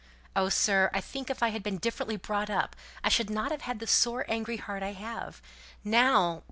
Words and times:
Oh, 0.35 0.49
sir, 0.49 0.89
I 0.95 0.99
think 0.99 1.29
if 1.29 1.43
I 1.43 1.49
had 1.49 1.61
been 1.61 1.77
differently 1.77 2.17
brought 2.17 2.49
up 2.49 2.75
I 3.03 3.09
shouldn't 3.09 3.37
have 3.51 3.61
had 3.61 3.77
the 3.77 3.85
sore 3.85 4.25
angry 4.27 4.57
heart 4.57 4.81
I 4.81 4.93
have. 4.93 5.43
Now! 5.83 6.39